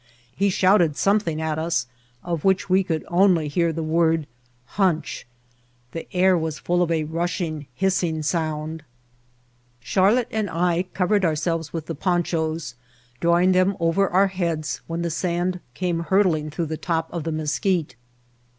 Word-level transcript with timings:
He 0.35 0.49
shouted 0.49 0.97
something 0.97 1.39
at 1.39 1.59
us, 1.59 1.85
of 2.23 2.43
which 2.43 2.67
we 2.67 2.83
could 2.83 3.05
only 3.07 3.47
hear 3.47 3.71
the 3.71 3.83
word 3.83 4.25
*'hunch." 4.65 5.27
The 5.91 6.11
air 6.11 6.35
was 6.35 6.57
full 6.57 6.81
of 6.81 6.89
a 6.89 7.03
rushing, 7.03 7.67
hissing 7.75 8.23
sound. 8.23 8.81
[2.1] 9.83 9.83
White 9.83 9.93
Heart 9.93 10.09
of 10.09 10.15
Mojave 10.15 10.25
Charlotte 10.25 10.27
and 10.31 10.49
I 10.49 10.83
covered 10.95 11.23
ourselves 11.23 11.71
with 11.71 11.85
the 11.85 11.93
ponchos, 11.93 12.73
drawing 13.19 13.51
them 13.51 13.77
over 13.79 14.09
our 14.09 14.25
heads 14.29 14.81
when 14.87 15.03
the 15.03 15.11
sand 15.11 15.59
came 15.75 15.99
hurtling 15.99 16.49
through 16.49 16.65
the 16.65 16.77
top 16.77 17.07
of 17.13 17.23
the 17.23 17.31
Mesquite. 17.31 17.95